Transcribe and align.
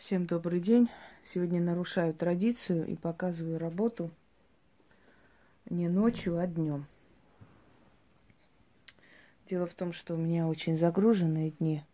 Всем 0.00 0.24
добрый 0.24 0.60
день. 0.60 0.88
Сегодня 1.22 1.60
нарушаю 1.60 2.14
традицию 2.14 2.86
и 2.86 2.96
показываю 2.96 3.58
работу 3.58 4.10
не 5.68 5.90
ночью, 5.90 6.38
а 6.38 6.46
днем. 6.46 6.86
Дело 9.50 9.66
в 9.66 9.74
том, 9.74 9.92
что 9.92 10.14
у 10.14 10.16
меня 10.16 10.48
очень 10.48 10.74
загруженные 10.74 11.50
дни, 11.50 11.84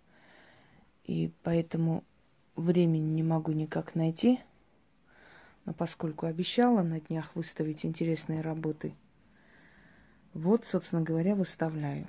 и 1.03 1.32
поэтому 1.42 2.04
времени 2.54 3.09
не 3.09 3.24
могу 3.24 3.50
никак 3.50 3.96
найти. 3.96 4.38
Но 5.64 5.75
поскольку 5.75 6.27
обещала 6.27 6.82
на 6.82 7.00
днях 7.00 7.34
выставить 7.34 7.84
интересные 7.84 8.41
работы, 8.41 8.95
вот, 10.32 10.64
собственно 10.64 11.02
говоря, 11.02 11.34
выставляю. 11.34 12.07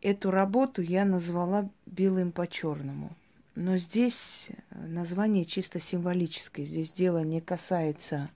Эту 0.00 0.30
работу 0.30 0.80
я 0.80 1.04
назвала 1.04 1.68
белым 1.86 2.30
по 2.30 2.46
черному. 2.46 3.16
Но 3.56 3.76
здесь 3.78 4.50
название 4.70 5.44
чисто 5.44 5.80
символическое. 5.80 6.64
Здесь 6.64 6.92
дело 6.92 7.24
не 7.24 7.40
касается 7.40 8.30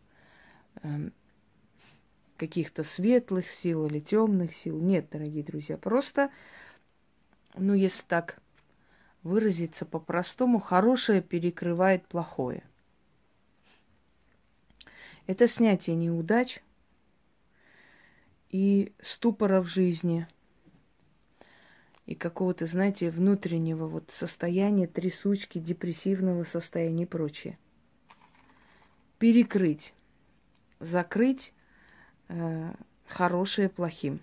э, 0.83 1.11
каких-то 2.37 2.83
светлых 2.83 3.48
сил 3.48 3.87
или 3.87 4.01
темных 4.01 4.56
сил. 4.56 4.80
Нет, 4.80 5.06
дорогие 5.12 5.45
друзья, 5.45 5.77
просто, 5.77 6.33
ну, 7.55 7.75
если 7.75 8.03
так 8.09 8.41
выразиться 9.23 9.87
по-простому, 9.87 10.59
хорошее 10.59 11.23
перекрывает 11.23 12.05
плохое. 12.09 12.65
Это 15.29 15.47
снятие 15.47 15.95
неудач 15.95 16.61
и 18.51 18.92
ступора 19.01 19.62
в 19.62 19.69
жизни– 19.69 20.27
и 22.06 22.15
какого-то, 22.15 22.66
знаете, 22.66 23.11
внутреннего 23.11 23.87
вот 23.87 24.11
состояния, 24.11 24.86
трясучки, 24.86 25.58
депрессивного 25.58 26.44
состояния 26.44 27.05
и 27.05 27.06
прочее. 27.06 27.59
Перекрыть, 29.19 29.94
закрыть 30.81 31.53
э, 32.28 32.75
хорошее 33.06 33.69
плохим. 33.69 34.20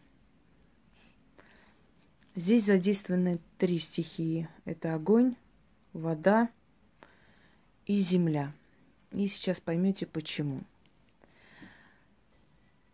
Здесь 2.36 2.66
задействованы 2.66 3.40
три 3.58 3.80
стихии. 3.80 4.50
Это 4.66 4.94
огонь, 4.94 5.36
вода 5.94 6.50
и 7.86 8.00
земля. 8.00 8.52
И 9.12 9.28
сейчас 9.28 9.60
поймете 9.60 10.06
почему. 10.06 10.60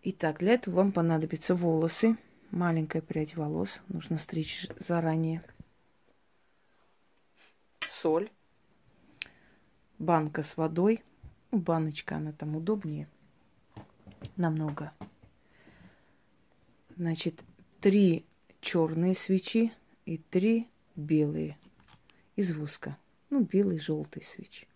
Итак, 0.03 0.39
для 0.39 0.53
этого 0.53 0.75
вам 0.75 0.92
понадобятся 0.92 1.55
волосы– 1.55 2.17
маленькая 2.56 3.02
прядь 3.02 3.36
волос. 3.36 3.81
Нужно 3.89 4.17
стричь 4.17 4.67
заранее. 4.80 5.44
Соль. 7.81 8.31
Банка 10.00 10.42
с 10.42 10.58
водой. 10.58 11.03
Ну, 11.52 11.59
баночка, 11.59 12.16
она 12.16 12.31
там 12.31 12.56
удобнее. 12.56 13.08
Намного. 14.38 14.94
Значит, 16.95 17.44
три 17.81 18.26
черные 18.61 19.16
свечи 19.16 19.73
и 20.06 20.17
три 20.17 20.70
белые 20.95 21.58
из 22.36 22.56
воска. 22.56 22.98
Ну, 23.30 23.42
белый, 23.42 23.80
желтый 23.80 24.23
свечи. 24.23 24.67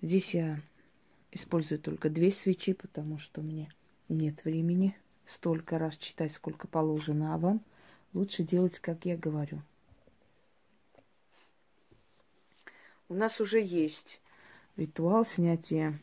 Здесь 0.00 0.34
я 0.34 0.60
использую 1.32 1.78
только 1.78 2.08
две 2.08 2.32
свечи, 2.32 2.72
потому 2.72 3.18
что 3.18 3.42
мне 3.42 3.70
нет 4.08 4.44
времени 4.44 4.96
столько 5.30 5.78
раз 5.78 5.96
читать, 5.96 6.32
сколько 6.32 6.66
положено, 6.66 7.34
а 7.34 7.38
вам 7.38 7.62
лучше 8.12 8.42
делать, 8.42 8.78
как 8.78 9.04
я 9.04 9.16
говорю. 9.16 9.62
У 13.08 13.14
нас 13.14 13.40
уже 13.40 13.60
есть 13.60 14.20
ритуал 14.76 15.24
снятия 15.24 15.98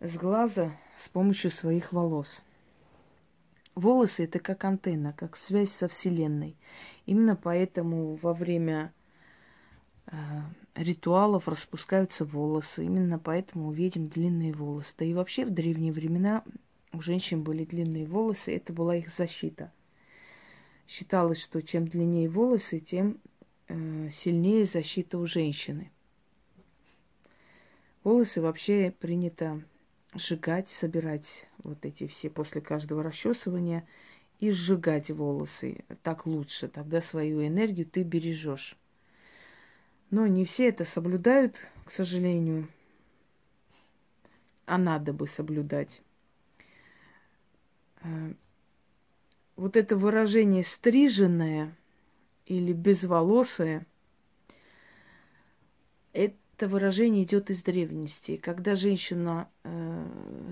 с 0.00 0.16
глаза 0.16 0.72
с 0.96 1.08
помощью 1.08 1.50
своих 1.50 1.92
волос. 1.92 2.42
Волосы 3.74 4.24
это 4.24 4.38
как 4.38 4.64
антенна, 4.64 5.12
как 5.12 5.36
связь 5.36 5.70
со 5.70 5.88
Вселенной. 5.88 6.56
Именно 7.06 7.36
поэтому 7.36 8.16
во 8.16 8.34
время 8.34 8.92
э, 10.06 10.16
ритуалов 10.74 11.48
распускаются 11.48 12.24
волосы. 12.24 12.84
Именно 12.84 13.18
поэтому 13.18 13.68
увидим 13.68 14.08
длинные 14.08 14.52
волосы. 14.52 14.94
Да 14.98 15.04
и 15.04 15.14
вообще 15.14 15.44
в 15.44 15.50
древние 15.50 15.92
времена 15.92 16.44
у 16.92 17.00
женщин 17.00 17.42
были 17.42 17.64
длинные 17.64 18.06
волосы, 18.06 18.54
это 18.54 18.72
была 18.72 18.96
их 18.96 19.08
защита. 19.14 19.72
Считалось, 20.86 21.40
что 21.40 21.62
чем 21.62 21.88
длиннее 21.88 22.28
волосы, 22.28 22.80
тем 22.80 23.18
э, 23.68 24.10
сильнее 24.12 24.66
защита 24.66 25.18
у 25.18 25.26
женщины. 25.26 25.90
Волосы 28.04 28.40
вообще 28.40 28.90
принято 28.90 29.62
сжигать, 30.14 30.68
собирать 30.68 31.46
вот 31.58 31.84
эти 31.84 32.06
все 32.06 32.28
после 32.28 32.60
каждого 32.60 33.02
расчесывания 33.02 33.86
и 34.40 34.50
сжигать 34.50 35.10
волосы. 35.10 35.84
Так 36.02 36.26
лучше, 36.26 36.68
тогда 36.68 37.00
свою 37.00 37.46
энергию 37.46 37.86
ты 37.86 38.02
бережешь. 38.02 38.76
Но 40.10 40.26
не 40.26 40.44
все 40.44 40.68
это 40.68 40.84
соблюдают, 40.84 41.56
к 41.86 41.90
сожалению. 41.90 42.68
А 44.66 44.76
надо 44.76 45.12
бы 45.12 45.26
соблюдать. 45.26 46.02
Э, 48.02 48.32
вот 49.56 49.76
это 49.76 49.96
выражение 49.96 50.64
стриженное 50.64 51.74
или 52.46 52.72
безволосое, 52.72 53.86
это 56.12 56.68
выражение 56.68 57.24
идет 57.24 57.50
из 57.50 57.62
древности. 57.62 58.36
Когда 58.36 58.74
женщина, 58.74 59.48
э, 59.64 60.06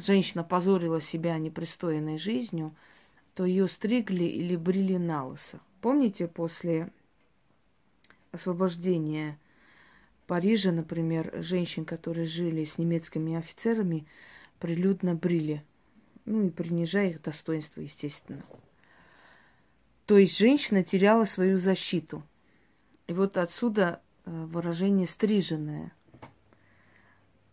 женщина 0.05 0.45
позорила 0.45 1.01
себя 1.01 1.39
непристойной 1.39 2.19
жизнью, 2.19 2.75
то 3.35 3.45
ее 3.45 3.69
стригли 3.69 4.25
или 4.25 4.57
брили 4.57 4.97
на 4.97 5.27
лысо. 5.27 5.61
Помните, 5.81 6.27
после 6.27 6.91
освобождения 8.33 9.39
Парижа, 10.27 10.71
например, 10.71 11.33
женщин, 11.43 11.85
которые 11.85 12.27
жили 12.27 12.65
с 12.65 12.79
немецкими 12.79 13.35
офицерами, 13.35 14.07
прилюдно 14.61 15.17
брили 15.17 15.65
ну 16.31 16.47
и 16.47 16.51
принижая 16.51 17.11
их 17.11 17.23
достоинство, 17.23 17.81
естественно. 17.81 18.45
То 20.07 20.17
есть 20.17 20.39
женщина 20.39 20.85
теряла 20.85 21.25
свою 21.25 21.59
защиту. 21.59 22.23
И 23.09 23.13
вот 23.13 23.37
отсюда 23.37 24.01
э, 24.25 24.31
выражение 24.31 25.09
стриженное, 25.09 25.93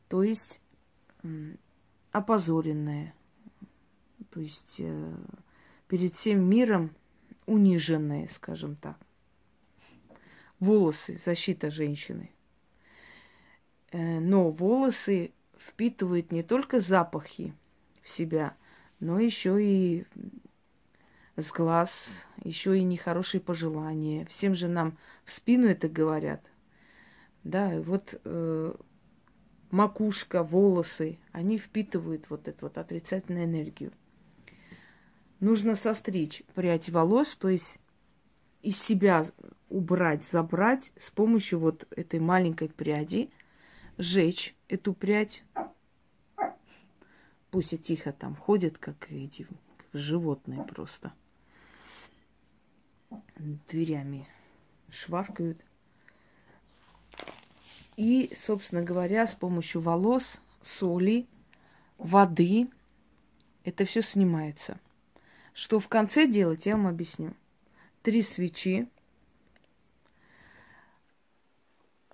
то 0.08 0.22
есть 0.22 0.60
опозоренное, 2.12 3.16
то 4.30 4.40
есть 4.40 4.76
э, 4.78 5.16
перед 5.88 6.14
всем 6.14 6.48
миром 6.48 6.96
униженное, 7.48 8.28
скажем 8.28 8.76
так. 8.76 9.00
Волосы, 10.60 11.20
защита 11.26 11.72
женщины. 11.72 12.30
Э, 13.92 14.20
но 14.20 14.52
волосы 14.52 15.32
впитывают 15.58 16.32
не 16.32 16.44
только 16.44 16.80
запахи 16.80 17.56
в 18.04 18.10
себя– 18.10 18.56
но 19.00 19.20
еще 19.20 19.58
и 19.64 20.06
с 21.36 21.52
глаз, 21.52 22.26
еще 22.44 22.78
и 22.78 22.84
нехорошие 22.84 23.40
пожелания. 23.42 24.26
Всем 24.26 24.56
же 24.56 24.68
нам 24.68 24.98
в 25.24 25.32
спину 25.32 25.68
это 25.68 25.88
говорят. 25.88 26.44
Да, 27.44 27.80
вот 27.82 28.20
э, 28.24 28.74
макушка, 29.70 30.44
волосы, 30.44 31.20
они 31.32 31.58
впитывают 31.58 32.30
вот 32.30 32.48
эту 32.48 32.66
вот 32.66 32.78
отрицательную 32.78 33.46
энергию. 33.46 33.92
Нужно 35.40 35.76
состричь 35.76 36.44
прядь 36.56 36.90
волос, 36.90 37.36
то 37.36 37.50
есть 37.50 37.78
из 38.64 38.82
себя 38.82 39.28
убрать, 39.70 40.26
забрать 40.26 40.92
с 41.00 41.12
помощью 41.12 41.60
вот 41.60 41.88
этой 41.96 42.20
маленькой 42.20 42.70
пряди, 42.70 43.30
сжечь 43.98 44.56
эту 44.68 44.94
прядь 44.94 45.44
Пусть 47.52 47.82
тихо 47.82 48.12
там 48.12 48.36
ходят, 48.36 48.78
как 48.78 49.10
эти 49.12 49.44
как 49.44 49.88
животные 49.94 50.64
просто. 50.64 51.14
Дверями 53.38 54.28
шваркают. 54.90 55.58
И, 57.96 58.32
собственно 58.38 58.84
говоря, 58.84 59.26
с 59.26 59.34
помощью 59.34 59.82
волос, 59.82 60.40
соли, 60.62 61.26
воды 61.98 62.70
это 63.64 63.86
все 63.86 64.02
снимается. 64.02 64.80
Что 65.54 65.80
в 65.80 65.88
конце 65.88 66.28
делать, 66.28 66.66
я 66.66 66.76
вам 66.76 66.88
объясню. 66.88 67.34
Три 68.04 68.22
свечи, 68.22 68.88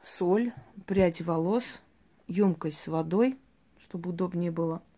соль, 0.01 0.53
прядь 0.85 1.21
волос, 1.21 1.81
емкость 2.27 2.81
с 2.81 2.87
водой, 2.87 3.37
чтобы 3.79 4.11
удобнее 4.11 4.51
было– 4.51 4.81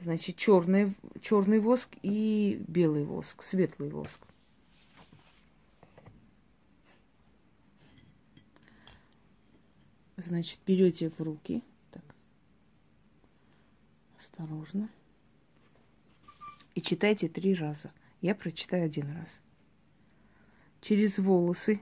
Значит, 0.00 0.36
черный, 0.36 0.94
черный 1.20 1.58
воск 1.58 1.96
и 2.02 2.62
белый 2.68 3.04
воск, 3.04 3.42
светлый 3.42 3.90
воск. 3.90 4.20
Значит, 10.16 10.60
берете 10.64 11.10
в 11.10 11.20
руки. 11.20 11.64
Так. 11.90 12.04
Осторожно. 14.18 14.88
И 16.76 16.80
читайте 16.80 17.28
три 17.28 17.54
раза. 17.54 17.92
Я 18.20 18.36
прочитаю 18.36 18.84
один 18.84 19.10
раз. 19.16 19.28
Через 20.80 21.18
волосы 21.18 21.80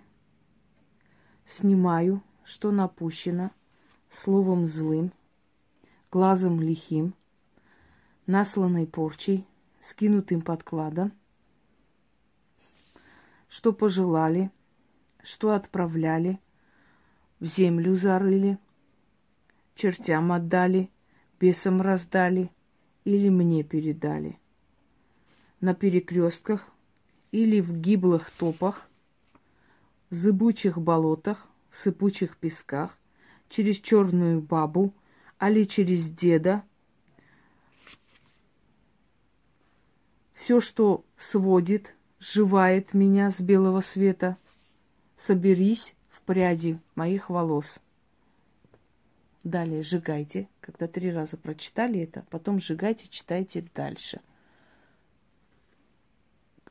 снимаю, 1.46 2.22
что 2.44 2.72
напущено, 2.72 3.50
словом 4.08 4.64
злым, 4.64 5.12
глазом 6.10 6.62
лихим– 6.62 7.12
насланной 8.26 8.86
порчей, 8.86 9.46
скинутым 9.80 10.42
подкладом, 10.42 11.12
что 13.48 13.72
пожелали, 13.72 14.50
что 15.22 15.52
отправляли, 15.52 16.40
в 17.40 17.46
землю 17.46 17.94
зарыли, 17.96 18.58
чертям 19.74 20.32
отдали, 20.32 20.90
бесам 21.38 21.80
раздали 21.82 22.50
или 23.04 23.28
мне 23.28 23.62
передали. 23.62 24.38
На 25.60 25.74
перекрестках 25.74 26.66
или 27.30 27.60
в 27.60 27.78
гиблых 27.78 28.30
топах, 28.30 28.88
в 30.10 30.14
зыбучих 30.14 30.78
болотах, 30.78 31.46
в 31.70 31.76
сыпучих 31.76 32.36
песках, 32.36 32.96
через 33.48 33.78
черную 33.78 34.40
бабу, 34.40 34.94
али 35.38 35.66
через 35.66 36.10
деда. 36.10 36.62
Все, 40.36 40.60
что 40.60 41.02
сводит, 41.16 41.94
сживает 42.20 42.92
меня 42.92 43.30
с 43.30 43.40
белого 43.40 43.80
света, 43.80 44.36
соберись 45.16 45.94
в 46.10 46.20
пряди 46.20 46.78
моих 46.94 47.30
волос. 47.30 47.78
Далее 49.42 49.82
сжигайте. 49.82 50.48
Когда 50.60 50.88
три 50.88 51.10
раза 51.10 51.38
прочитали 51.38 52.00
это, 52.00 52.26
потом 52.28 52.60
сжигайте, 52.60 53.08
читайте 53.08 53.64
дальше. 53.74 54.20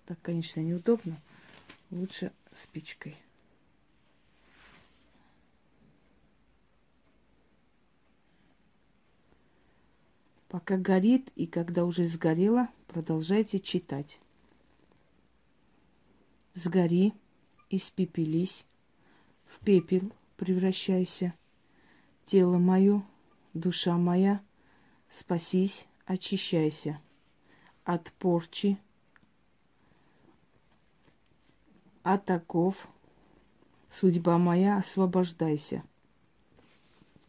Так, 0.05 0.21
конечно, 0.21 0.59
неудобно. 0.59 1.17
Лучше 1.89 2.31
спичкой. 2.53 3.17
Пока 10.49 10.77
горит 10.77 11.31
и 11.35 11.47
когда 11.47 11.83
уже 11.83 12.05
сгорело, 12.05 12.69
продолжайте 12.95 13.59
читать. 13.59 14.21
Сгори, 16.53 17.11
испепелись, 17.69 18.63
в 19.45 19.59
пепел 19.59 20.13
превращайся. 20.37 21.33
Тело 22.25 22.57
мое, 22.57 23.03
душа 23.53 23.97
моя, 23.97 24.41
спасись, 25.09 25.87
очищайся 26.05 27.01
от 27.83 28.13
порчи, 28.13 28.77
от 32.01 32.31
оков, 32.31 32.87
судьба 33.91 34.37
моя, 34.37 34.77
освобождайся. 34.77 35.83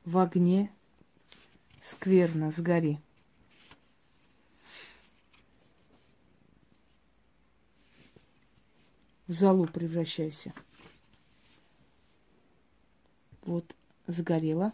В 0.04 0.18
огне 0.18 0.70
скверно 1.82 2.52
сгори. 2.52 3.00
В 9.26 9.32
залу 9.32 9.66
превращайся. 9.66 10.52
Вот, 13.42 13.74
сгорело. 14.06 14.72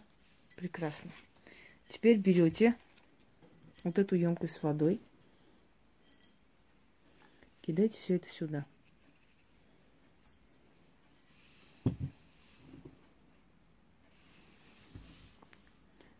Прекрасно. 0.55 1.09
Теперь 1.89 2.17
берете 2.17 2.75
вот 3.83 3.97
эту 3.97 4.15
емкость 4.15 4.53
с 4.57 4.63
водой. 4.63 5.01
Кидайте 7.61 7.99
все 7.99 8.15
это 8.15 8.29
сюда. 8.29 8.65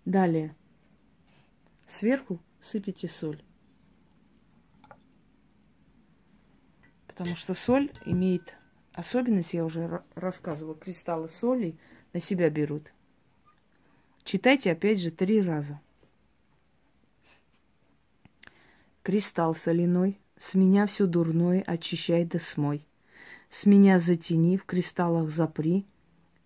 Далее. 0.05 0.55
Сверху 1.87 2.39
сыпите 2.61 3.07
соль. 3.07 3.43
Потому 7.15 7.35
что 7.35 7.53
соль 7.53 7.91
имеет 8.05 8.55
особенность, 8.93 9.53
я 9.53 9.65
уже 9.65 10.03
рассказывала, 10.15 10.75
кристаллы 10.75 11.29
соли– 11.29 11.75
на 12.13 12.21
себя 12.21 12.49
берут. 12.49 12.93
Читайте 14.23 14.71
опять 14.71 15.01
же 15.01 15.11
три 15.11 15.41
раза. 15.41 15.81
Кристалл 19.01 19.55
соляной, 19.55 20.17
с 20.37 20.53
меня 20.53 20.85
все 20.85 21.07
дурное 21.07 21.61
очищай 21.65 22.23
да 22.23 22.39
смой. 22.39 22.85
С 23.49 23.65
меня 23.65 23.99
затяни, 23.99 24.57
в 24.57 24.65
кристаллах 24.65 25.29
запри 25.29 25.85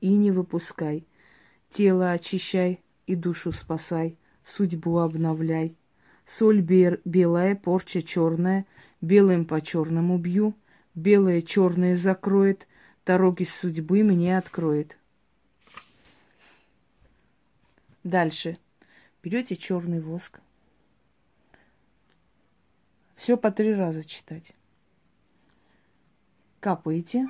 и 0.01 0.09
не 0.09 0.31
выпускай. 0.31 1.05
Тело 1.69 2.11
очищай 2.11 2.81
и 3.05 3.15
душу 3.15 3.51
спасай, 3.51 4.17
судьбу 4.43 4.97
обновляй. 4.97 5.77
Соль 6.25 6.61
бер, 6.61 6.99
белая, 7.05 7.55
порча 7.55 8.01
черная, 8.01 8.65
белым 9.01 9.45
по 9.45 9.61
черному 9.61 10.17
бью, 10.17 10.55
белое 10.95 11.41
черное 11.41 11.95
закроет, 11.95 12.67
дороги 13.05 13.43
судьбы 13.43 14.03
мне 14.03 14.37
откроет. 14.37 14.97
Дальше. 18.03 18.57
Берете 19.21 19.55
черный 19.57 19.99
воск. 19.99 20.39
Все 23.15 23.35
по 23.35 23.51
три 23.51 23.73
раза 23.73 24.03
читать. 24.03 24.53
Капаете 26.59 27.27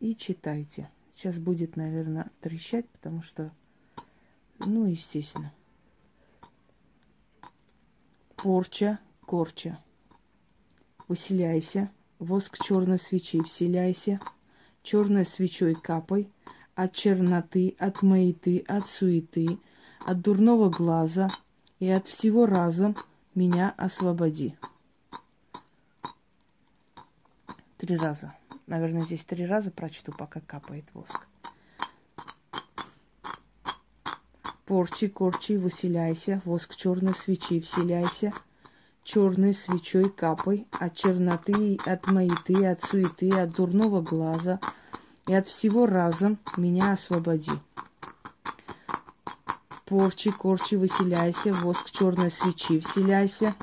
и 0.00 0.16
читайте. 0.16 0.90
Сейчас 1.14 1.38
будет, 1.38 1.76
наверное, 1.76 2.30
трещать, 2.40 2.88
потому 2.88 3.22
что, 3.22 3.52
ну, 4.58 4.86
естественно. 4.86 5.52
Порча, 8.36 8.98
корча. 9.24 9.78
Выселяйся. 11.12 11.90
Воск 12.18 12.58
черной 12.58 12.98
свечи 12.98 13.42
вселяйся. 13.42 14.18
Черной 14.82 15.26
свечой 15.26 15.74
капай. 15.74 16.30
От 16.74 16.94
черноты, 16.94 17.76
от 17.78 18.00
маяты, 18.00 18.64
от 18.66 18.88
суеты– 18.88 19.58
от 20.06 20.22
дурного 20.22 20.70
глаза 20.70 21.28
и 21.80 21.88
от 21.90 22.06
всего 22.06 22.46
разом 22.46 22.96
меня 23.34 23.74
освободи. 23.76 24.56
Три 27.76 27.96
раза. 27.98 28.34
Наверное, 28.66 29.02
здесь 29.02 29.24
три 29.24 29.44
раза 29.44 29.70
прочту, 29.70 30.12
пока 30.12 30.40
капает 30.40 30.86
воск. 30.94 31.26
Порчи, 34.64 35.08
корчи, 35.08 35.58
выселяйся, 35.58 36.40
воск 36.46 36.74
черной 36.74 37.14
свечи 37.14 37.60
вселяйся, 37.60 38.32
черной 39.04 39.54
свечой 39.54 40.10
капай 40.10 40.66
от 40.78 40.96
черноты, 40.96 41.78
от 41.84 42.06
маяты, 42.06 42.66
от 42.66 42.82
суеты, 42.82 43.30
от 43.30 43.52
дурного 43.52 44.00
глаза 44.00 44.60
и 45.26 45.34
от 45.34 45.48
всего 45.48 45.86
разом 45.86 46.38
меня 46.56 46.92
освободи 46.92 47.52
порчи, 49.92 50.30
корчи, 50.30 50.76
выселяйся, 50.76 51.52
воск 51.52 51.90
черной 51.90 52.30
свечи 52.30 52.78
вселяйся. 52.78 53.54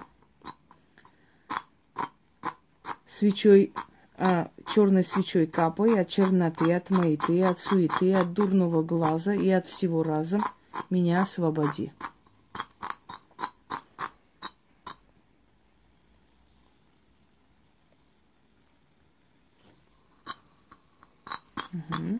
Свечой, 3.08 3.74
а, 4.16 4.52
черной 4.72 5.04
свечой 5.04 5.48
капай 5.48 6.00
от 6.00 6.08
черноты, 6.08 6.72
от 6.72 6.92
маяты, 6.92 7.42
от 7.42 7.60
суеты, 7.60 8.14
от 8.14 8.34
дурного 8.34 8.84
глаза 8.84 9.34
и 9.34 9.50
от 9.50 9.66
всего 9.66 10.04
разом 10.04 10.44
меня 10.92 11.24
освободи. 11.24 11.92
Угу. 21.74 22.20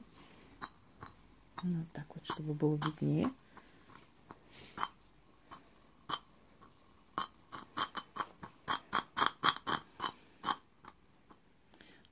Вот 1.64 1.92
так 1.92 2.06
вот, 2.16 2.26
чтобы 2.26 2.54
было 2.54 2.76
виднее. 2.76 3.30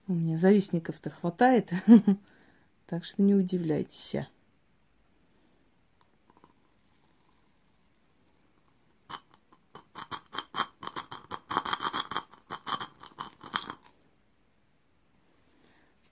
У 0.10 0.14
меня 0.14 0.38
завистников-то 0.38 1.10
хватает, 1.10 1.72
так 2.88 3.04
что 3.04 3.22
не 3.22 3.36
удивляйтесь. 3.36 4.16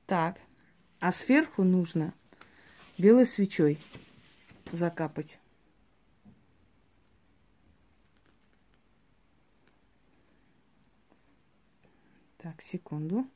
Так, 0.05 0.39
а 0.99 1.11
сверху 1.11 1.63
нужно 1.63 2.13
белой 2.97 3.25
свечой 3.25 3.79
закапать. 4.71 5.37
Так, 12.37 12.61
секунду. 12.61 13.27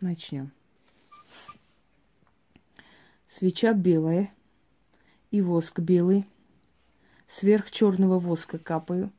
Начнем. 0.00 0.52
Свеча 3.26 3.72
белая 3.72 4.30
и 5.30 5.40
воск 5.40 5.78
белый. 5.78 6.26
Сверх 7.26 7.70
черного 7.70 8.18
воска 8.18 8.58
капаю. 8.58 9.10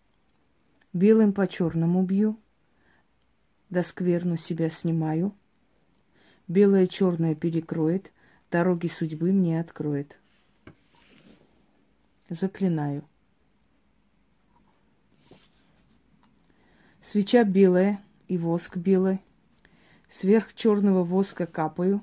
Белым 0.94 1.34
по 1.34 1.48
черному 1.48 2.04
бью. 2.04 2.40
До 3.72 3.82
скверну 3.82 4.36
себя 4.36 4.70
снимаю. 4.70 5.36
Белое 6.48 6.88
черное 6.88 7.36
перекроет. 7.36 8.12
Дороги 8.52 8.88
судьбы 8.88 9.32
мне 9.32 9.60
откроет. 9.60 10.20
Заклинаю. 12.30 13.04
Свеча 17.02 17.44
белая 17.44 18.02
и 18.28 18.38
воск 18.38 18.78
белый. 18.78 19.20
Сверх 20.08 20.54
черного 20.54 21.04
воска 21.04 21.46
капаю, 21.46 22.02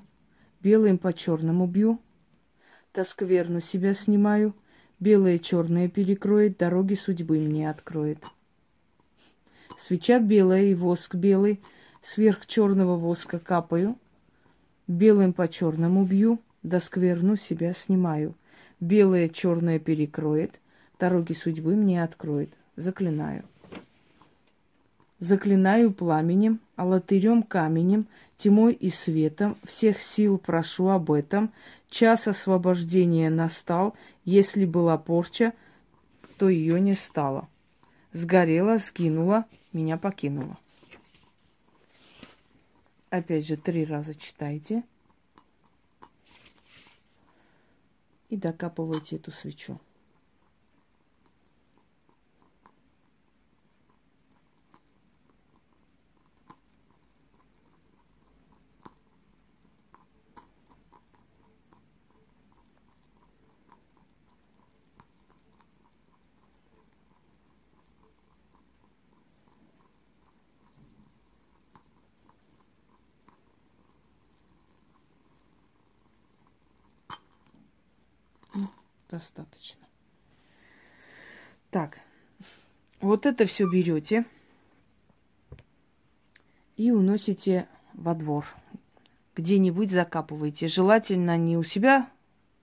белым 0.61 0.97
по 0.97 1.13
черному 1.13 1.65
бью, 1.65 1.99
то 2.91 3.03
скверну 3.03 3.61
себя 3.61 3.93
снимаю, 3.93 4.53
белое 4.99 5.39
черное 5.39 5.87
перекроет, 5.87 6.57
дороги 6.57 6.93
судьбы 6.95 7.39
мне 7.39 7.69
откроет. 7.69 8.23
Свеча 9.77 10.19
белая 10.19 10.65
и 10.65 10.73
воск 10.73 11.15
белый, 11.15 11.61
сверх 12.01 12.45
черного 12.45 12.97
воска 12.97 13.39
капаю, 13.39 13.97
белым 14.91 15.33
по 15.33 15.47
черному 15.47 16.03
бью, 16.05 16.39
да 16.63 16.79
скверну 16.79 17.35
себя 17.35 17.73
снимаю. 17.73 18.35
Белое 18.79 19.29
черное 19.29 19.79
перекроет, 19.79 20.59
дороги 20.99 21.33
судьбы 21.33 21.75
мне 21.75 22.03
откроет. 22.03 22.49
Заклинаю. 22.75 23.43
Заклинаю 25.19 25.93
пламенем, 25.93 26.59
алатырем 26.75 27.43
каменем, 27.43 28.07
тьмой 28.37 28.73
и 28.73 28.89
светом, 28.89 29.55
всех 29.65 30.01
сил 30.01 30.39
прошу 30.39 30.89
об 30.89 31.11
этом. 31.11 31.51
Час 31.89 32.27
освобождения 32.27 33.29
настал, 33.29 33.95
если 34.25 34.65
была 34.65 34.97
порча, 34.97 35.53
то 36.37 36.49
ее 36.49 36.79
не 36.81 36.93
стало. 36.93 37.47
Сгорела, 38.13 38.79
сгинула, 38.79 39.45
меня 39.73 39.97
покинула. 39.97 40.57
Опять 43.11 43.45
же, 43.45 43.57
три 43.57 43.83
раза 43.83 44.15
читайте. 44.15 44.83
И 48.29 48.37
докапывайте 48.37 49.17
эту 49.17 49.31
свечу. 49.31 49.81
Достаточно. 79.11 79.85
Так, 81.69 81.99
вот 83.01 83.25
это 83.25 83.45
все 83.45 83.69
берете 83.69 84.25
и 86.77 86.91
уносите 86.91 87.67
во 87.93 88.15
двор. 88.15 88.45
Где-нибудь 89.35 89.91
закапываете. 89.91 90.67
Желательно 90.67 91.37
не 91.37 91.57
у 91.57 91.63
себя 91.63 92.09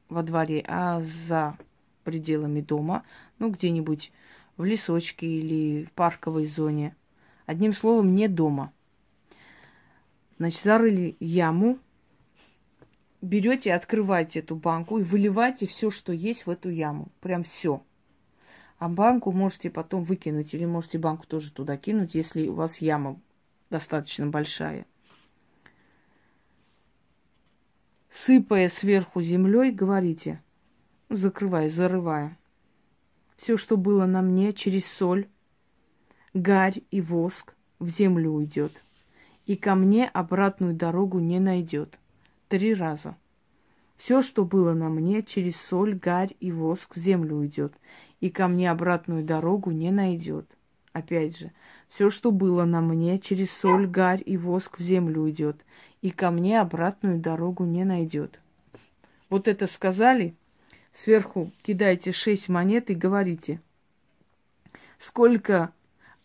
во 0.08 0.22
дворе, 0.22 0.64
а 0.66 1.00
за 1.02 1.56
пределами 2.04 2.62
дома. 2.62 3.04
Ну, 3.38 3.50
где-нибудь 3.50 4.10
в 4.56 4.64
лесочке 4.64 5.26
или 5.26 5.84
в 5.84 5.92
парковой 5.92 6.46
зоне. 6.46 6.96
Одним 7.44 7.74
словом, 7.74 8.14
не 8.14 8.26
дома. 8.26 8.72
Значит, 10.38 10.62
зарыли 10.62 11.16
яму, 11.20 11.78
берете, 13.20 13.74
открываете 13.74 14.40
эту 14.40 14.56
банку 14.56 14.98
и 14.98 15.02
выливаете 15.02 15.66
все, 15.66 15.90
что 15.90 16.12
есть 16.12 16.46
в 16.46 16.50
эту 16.50 16.70
яму. 16.70 17.08
Прям 17.20 17.42
все. 17.42 17.82
А 18.78 18.88
банку 18.88 19.32
можете 19.32 19.70
потом 19.70 20.04
выкинуть 20.04 20.54
или 20.54 20.64
можете 20.64 20.98
банку 20.98 21.26
тоже 21.26 21.52
туда 21.52 21.76
кинуть, 21.76 22.14
если 22.14 22.46
у 22.46 22.54
вас 22.54 22.78
яма 22.78 23.20
достаточно 23.70 24.26
большая. 24.26 24.86
Сыпая 28.10 28.68
сверху 28.68 29.20
землей, 29.20 29.70
говорите, 29.72 30.42
ну, 31.08 31.16
закрывая, 31.16 31.68
зарывая. 31.68 32.38
Все, 33.36 33.56
что 33.56 33.76
было 33.76 34.06
на 34.06 34.22
мне 34.22 34.52
через 34.52 34.86
соль, 34.86 35.28
гарь 36.34 36.82
и 36.90 37.00
воск, 37.00 37.54
в 37.78 37.88
землю 37.88 38.32
уйдет. 38.32 38.72
И 39.46 39.56
ко 39.56 39.74
мне 39.74 40.08
обратную 40.08 40.74
дорогу 40.74 41.18
не 41.20 41.38
найдет 41.38 41.98
три 42.48 42.74
раза. 42.74 43.16
Все, 43.96 44.22
что 44.22 44.44
было 44.44 44.74
на 44.74 44.88
мне, 44.88 45.22
через 45.22 45.60
соль, 45.60 45.94
гарь 45.94 46.34
и 46.40 46.52
воск 46.52 46.96
в 46.96 46.98
землю 46.98 47.36
уйдет, 47.36 47.74
и 48.20 48.30
ко 48.30 48.48
мне 48.48 48.70
обратную 48.70 49.24
дорогу 49.24 49.70
не 49.70 49.90
найдет. 49.90 50.46
Опять 50.92 51.38
же, 51.38 51.52
все, 51.88 52.10
что 52.10 52.30
было 52.30 52.64
на 52.64 52.80
мне, 52.80 53.18
через 53.18 53.50
соль, 53.50 53.86
гарь 53.86 54.22
и 54.24 54.36
воск 54.36 54.78
в 54.78 54.82
землю 54.82 55.22
уйдет, 55.22 55.64
и 56.00 56.10
ко 56.10 56.30
мне 56.30 56.60
обратную 56.60 57.18
дорогу 57.18 57.64
не 57.64 57.84
найдет. 57.84 58.40
Вот 59.28 59.48
это 59.48 59.66
сказали, 59.66 60.34
сверху 60.94 61.52
кидайте 61.62 62.12
шесть 62.12 62.48
монет 62.48 62.90
и 62.90 62.94
говорите, 62.94 63.60
сколько 64.98 65.72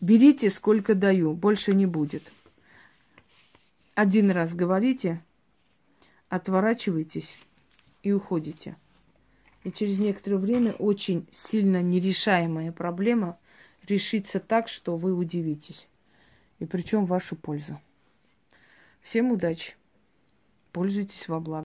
берите, 0.00 0.50
сколько 0.50 0.94
даю, 0.94 1.32
больше 1.32 1.74
не 1.74 1.86
будет. 1.86 2.22
Один 3.94 4.30
раз 4.30 4.54
говорите, 4.54 5.22
отворачиваетесь 6.34 7.32
и 8.02 8.10
уходите. 8.10 8.76
И 9.62 9.70
через 9.70 10.00
некоторое 10.00 10.38
время 10.38 10.72
очень 10.72 11.28
сильно 11.30 11.80
нерешаемая 11.80 12.72
проблема 12.72 13.38
решится 13.86 14.40
так, 14.40 14.66
что 14.66 14.96
вы 14.96 15.12
удивитесь. 15.12 15.86
И 16.58 16.64
причем 16.64 17.04
вашу 17.04 17.36
пользу. 17.36 17.80
Всем 19.00 19.30
удачи. 19.30 19.76
Пользуйтесь 20.72 21.28
во 21.28 21.38
благо. 21.38 21.62